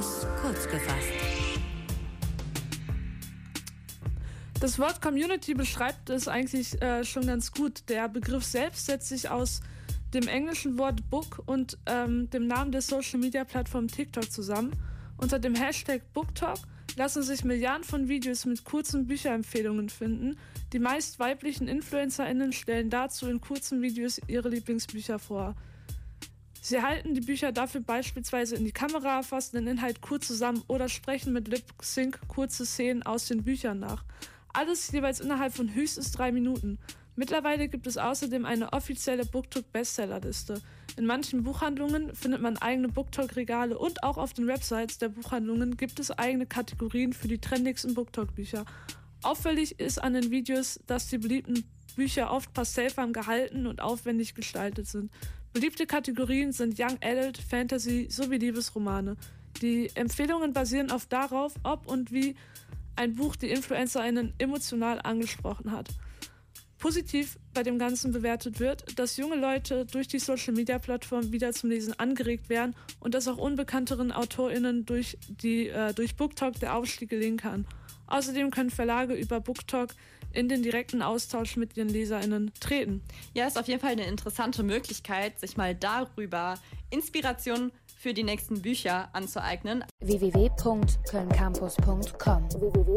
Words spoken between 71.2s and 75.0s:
wieder zum Lesen angeregt werden und dass auch unbekannteren AutorInnen